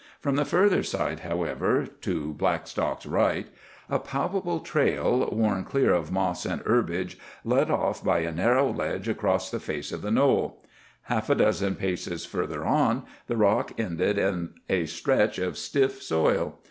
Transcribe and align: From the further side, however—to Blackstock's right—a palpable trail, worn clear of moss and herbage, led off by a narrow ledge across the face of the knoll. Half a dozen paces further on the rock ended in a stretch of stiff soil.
From 0.19 0.35
the 0.35 0.45
further 0.45 0.81
side, 0.81 1.19
however—to 1.19 2.33
Blackstock's 2.33 3.05
right—a 3.05 3.99
palpable 3.99 4.59
trail, 4.61 5.29
worn 5.31 5.63
clear 5.63 5.93
of 5.93 6.11
moss 6.11 6.43
and 6.43 6.59
herbage, 6.63 7.19
led 7.45 7.69
off 7.69 8.03
by 8.03 8.21
a 8.21 8.31
narrow 8.31 8.73
ledge 8.73 9.07
across 9.07 9.51
the 9.51 9.59
face 9.59 9.91
of 9.91 10.01
the 10.01 10.09
knoll. 10.09 10.65
Half 11.03 11.29
a 11.29 11.35
dozen 11.35 11.75
paces 11.75 12.25
further 12.25 12.65
on 12.65 13.03
the 13.27 13.37
rock 13.37 13.73
ended 13.77 14.17
in 14.17 14.55
a 14.67 14.87
stretch 14.87 15.37
of 15.37 15.55
stiff 15.55 16.01
soil. 16.01 16.57